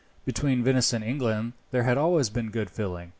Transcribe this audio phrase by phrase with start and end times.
[0.25, 3.09] Between Venice and England there had always been good feeling.